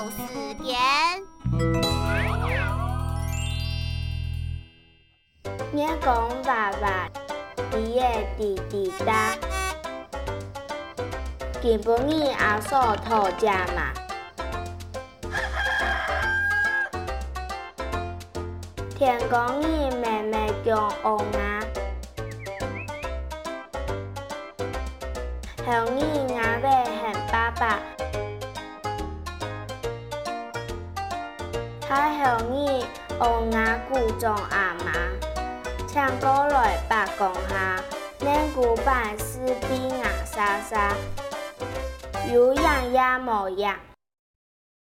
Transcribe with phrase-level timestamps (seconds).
[0.00, 0.78] 豆丝甜。
[5.72, 7.06] 捏拱爸爸，
[7.74, 9.36] 爷爷弟弟哒。
[11.60, 13.92] 今不你阿嫂讨价嘛？
[18.96, 21.60] 天公你妹妹姜红啊，
[25.66, 27.99] 向你阿妹喊爸爸。
[31.90, 32.84] 他后日
[33.18, 34.92] 乌鸦故中阿妈，
[35.88, 37.82] 请过来白讲下，
[38.20, 40.94] 恁古拜四边牙沙沙，
[42.32, 43.74] 有样也无样。